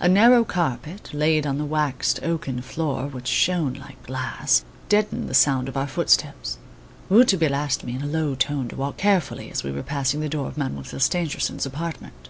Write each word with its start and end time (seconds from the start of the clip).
A 0.00 0.06
narrow 0.06 0.44
carpet, 0.44 1.08
laid 1.14 1.46
on 1.46 1.56
the 1.56 1.64
waxed 1.64 2.20
oaken 2.22 2.60
floor, 2.60 3.06
which 3.06 3.26
shone 3.26 3.72
like 3.72 4.02
glass, 4.02 4.66
deadened 4.90 5.30
the 5.30 5.32
sound 5.32 5.66
of 5.66 5.78
our 5.78 5.86
footsteps. 5.86 6.58
Rouletabille 7.08 7.54
asked 7.54 7.82
me, 7.82 7.94
in 7.96 8.02
a 8.02 8.06
low 8.06 8.34
tone, 8.34 8.68
to 8.68 8.76
walk 8.76 8.98
carefully, 8.98 9.50
as 9.50 9.64
we 9.64 9.72
were 9.72 9.82
passing 9.82 10.20
the 10.20 10.28
door 10.28 10.46
of 10.48 10.58
Mademoiselle 10.58 11.00
Stangerson's 11.00 11.64
apartment. 11.64 12.28